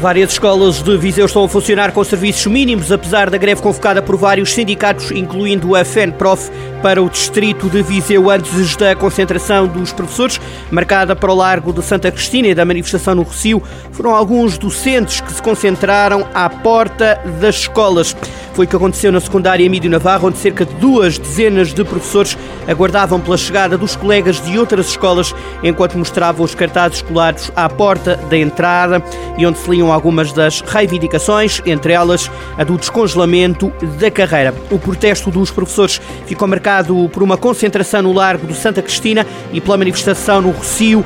[0.00, 4.14] Várias escolas de Viseu estão a funcionar com serviços mínimos, apesar da greve convocada por
[4.16, 6.50] vários sindicatos, incluindo a FENPROF,
[6.82, 10.38] para o distrito de Viseu antes da concentração dos professores,
[10.70, 13.62] marcada para o Largo de Santa Cristina e da manifestação no Recio.
[13.90, 18.14] Foram alguns docentes que se concentraram à porta das escolas.
[18.52, 22.38] Foi o que aconteceu na secundária Emílio Navarro, onde cerca de duas dezenas de professores
[22.66, 28.16] aguardavam pela chegada dos colegas de outras escolas, enquanto mostravam os cartazes escolares à porta
[28.30, 29.02] da entrada
[29.36, 34.54] e onde se liam algumas das reivindicações, entre elas a do descongelamento da carreira.
[34.70, 39.60] O protesto dos professores ficou marcado por uma concentração no Largo do Santa Cristina e
[39.60, 41.04] pela manifestação no Rocio,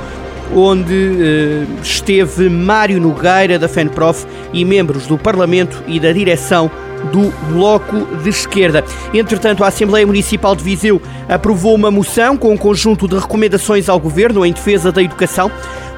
[0.55, 6.71] onde eh, esteve Mário Nogueira, da FENPROF, e membros do Parlamento e da direção
[7.13, 8.85] do Bloco de Esquerda.
[9.15, 13.99] Entretanto, a Assembleia Municipal de Viseu aprovou uma moção com um conjunto de recomendações ao
[13.99, 15.51] Governo em defesa da educação.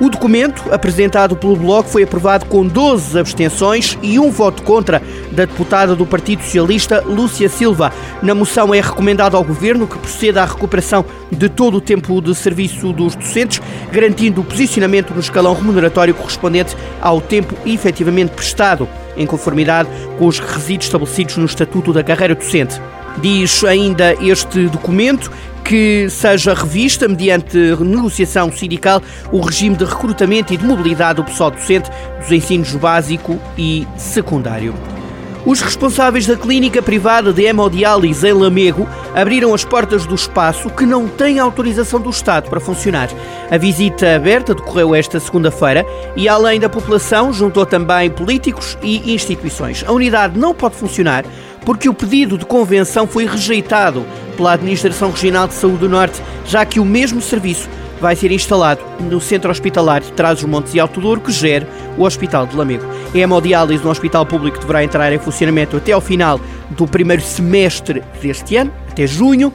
[0.02, 5.00] O documento, apresentado pelo Bloco, foi aprovado com 12 abstenções e um voto contra
[5.30, 7.92] da deputada do Partido Socialista, Lúcia Silva.
[8.20, 12.34] Na moção é recomendado ao Governo que proceda à recuperação de todo o tempo de
[12.34, 19.24] serviço dos docentes, garantindo o posicionamento no escalão remuneratório correspondente ao tempo efetivamente prestado em
[19.24, 22.80] conformidade com os requisitos estabelecidos no Estatuto da Carreira Docente.
[23.18, 25.30] Diz ainda este documento
[25.72, 29.00] que seja revista, mediante negociação sindical,
[29.32, 31.88] o regime de recrutamento e de mobilidade do pessoal docente
[32.20, 34.74] dos ensinos básico e secundário.
[35.46, 40.84] Os responsáveis da clínica privada de hemodiálise em Lamego abriram as portas do espaço que
[40.84, 43.08] não tem autorização do Estado para funcionar.
[43.50, 49.82] A visita aberta decorreu esta segunda-feira e, além da população, juntou também políticos e instituições.
[49.86, 51.24] A unidade não pode funcionar
[51.64, 54.04] porque o pedido de convenção foi rejeitado
[54.42, 58.82] pela Administração Regional de Saúde do Norte, já que o mesmo serviço vai ser instalado
[58.98, 61.64] no Centro Hospitalar de Trás-os-Montes e Alto Douro, que gera
[61.96, 62.84] o Hospital de Lamego.
[63.14, 66.40] A hemodiálise no Hospital Público deverá entrar em funcionamento até ao final
[66.70, 69.52] do primeiro semestre deste ano, até junho.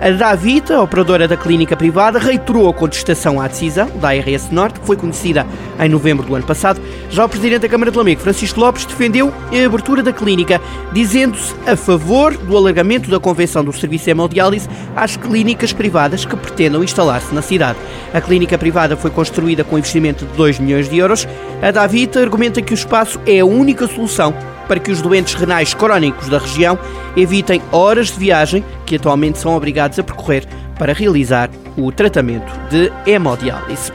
[0.00, 4.86] A Davita, operadora da clínica privada, reiterou a contestação à decisão da ARS Norte, que
[4.86, 5.46] foi conhecida
[5.78, 6.80] em novembro do ano passado.
[7.10, 10.58] Já o presidente da Câmara de Lamego, Francisco Lopes, defendeu a abertura da clínica,
[10.90, 16.34] dizendo-se a favor do alargamento da convenção do serviço de hemodiálise às clínicas privadas que
[16.34, 17.78] pretendam instalar-se na cidade.
[18.14, 21.28] A clínica privada foi construída com investimento de 2 milhões de euros.
[21.60, 24.34] A Davita argumenta que o espaço é a única solução
[24.70, 26.78] para que os doentes renais crónicos da região
[27.16, 30.46] evitem horas de viagem que atualmente são obrigados a percorrer
[30.78, 33.90] para realizar o tratamento de hemodiálise.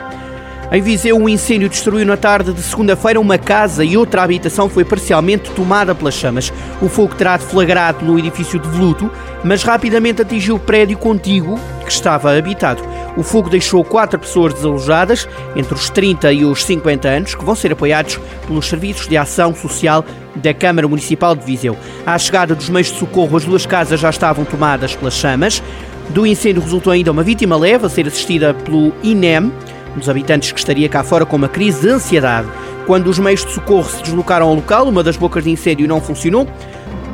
[0.70, 4.84] Em Viseu, um incêndio destruiu na tarde de segunda-feira uma casa e outra habitação foi
[4.84, 6.52] parcialmente tomada pelas chamas.
[6.82, 9.10] O fogo terá deflagrado no edifício de Voluto,
[9.46, 12.84] mas rapidamente atingiu o prédio contíguo que estava habitado.
[13.18, 17.56] O fogo deixou quatro pessoas desalojadas, entre os 30 e os 50 anos, que vão
[17.56, 20.04] ser apoiados pelos serviços de ação social
[20.36, 21.78] da Câmara Municipal de Viseu.
[22.06, 25.64] À chegada dos meios de socorro, as duas casas já estavam tomadas pelas chamas.
[26.10, 29.52] Do incêndio resultou ainda uma vítima leve a ser assistida pelo INEM,
[29.96, 32.48] um dos habitantes que estaria cá fora com uma crise de ansiedade.
[32.86, 36.00] Quando os meios de socorro se deslocaram ao local, uma das bocas de incêndio não
[36.00, 36.48] funcionou.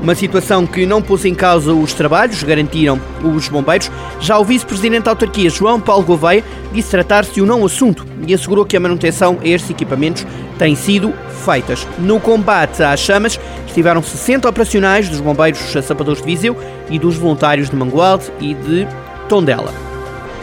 [0.01, 3.91] Uma situação que não pôs em causa os trabalhos, garantiram os bombeiros.
[4.19, 8.34] Já o vice-presidente da autarquia, João Paulo Gouveia, disse tratar-se de um não assunto e
[8.34, 10.25] assegurou que a manutenção a estes equipamentos
[10.57, 11.13] tem sido
[11.45, 11.88] feitas.
[12.00, 16.57] No combate às chamas estiveram 60 operacionais dos bombeiros sapadores de Viseu
[16.89, 18.88] e dos voluntários de Mangualde e de
[19.29, 19.91] Tondela.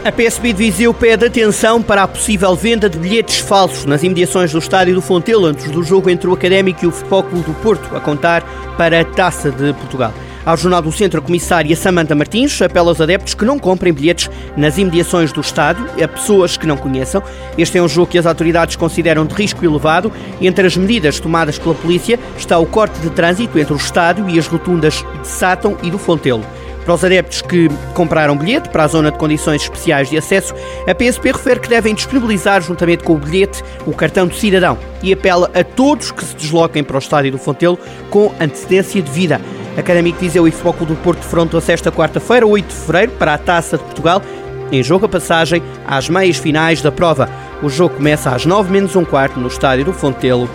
[0.04, 4.52] A PSB de Viseu pede atenção para a possível venda de bilhetes falsos nas imediações
[4.52, 7.54] do estádio do Fontelo antes do jogo entre o Académico e o Futebol Clube do
[7.54, 8.42] Porto, a contar
[8.76, 10.14] para a Taça de Portugal.
[10.46, 14.30] Ao Jornal do Centro, a comissária Samanta Martins apela aos adeptos que não comprem bilhetes
[14.56, 17.22] nas imediações do estádio, a pessoas que não conheçam.
[17.58, 20.12] Este é um jogo que as autoridades consideram de risco elevado.
[20.40, 24.38] Entre as medidas tomadas pela polícia está o corte de trânsito entre o estádio e
[24.38, 26.44] as rotundas de Sátão e do Fontelo.
[26.88, 30.54] Para os adeptos que compraram bilhete para a zona de condições especiais de acesso,
[30.86, 35.12] a PSP refere que devem disponibilizar, juntamente com o bilhete, o cartão de cidadão e
[35.12, 39.38] apela a todos que se desloquem para o estádio do Fontelo com antecedência de vida.
[39.76, 43.38] Académico Viseu e Futebol Clube do Porto defrontam-se esta quarta-feira, 8 de fevereiro, para a
[43.38, 44.22] Taça de Portugal,
[44.72, 47.28] em jogo a passagem às meias finais da prova.
[47.62, 50.48] O jogo começa às 9 menos um quarto no estádio do Fontelo,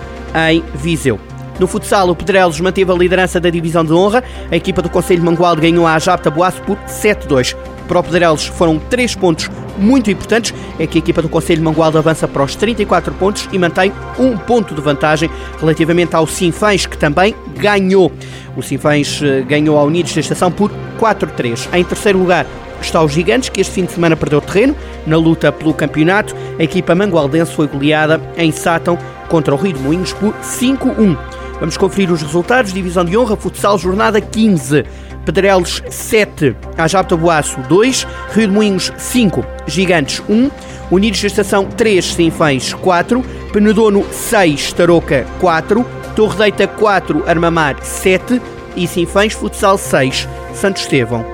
[0.49, 1.32] em Viseu.
[1.59, 4.23] No futsal, o Pedrelos manteve a liderança da divisão de honra.
[4.51, 7.55] A equipa do Conselho Mangualde ganhou a Ajapta Boaço por 7-2.
[7.87, 11.97] Para o Pedrelos foram 3 pontos muito importantes é que a equipa do Conselho Mangualde
[11.97, 15.29] avança para os 34 pontos e mantém um ponto de vantagem
[15.59, 18.11] relativamente ao Sinfãs, que também ganhou.
[18.55, 21.69] O Sinfãs eh, ganhou ao Unidos da Estação por 4-3.
[21.73, 22.45] Em terceiro lugar,
[22.81, 24.75] está os Gigantes, que este fim de semana perdeu terreno
[25.07, 26.35] na luta pelo campeonato.
[26.59, 28.97] A equipa mangualdense foi goleada em Sátão
[29.27, 31.17] contra o Rio de Moinhos por 5-1.
[31.63, 32.73] Vamos conferir os resultados.
[32.73, 34.83] Divisão de honra, futsal, jornada 15.
[35.23, 40.51] Pedrelos 7, Ajapta Boaço 2, Rio de Moinhos 5, Gigantes 1,
[40.91, 43.23] Unidos da Estação 3, Sinfãs 4,
[43.53, 48.41] Penedono 6, Tarouca 4, Torre Deita 4, Armamar 7
[48.75, 51.32] e Sinfãs Futsal 6, Santo Estevão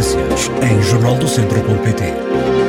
[0.00, 2.59] notícias em jornaldocentro.pt.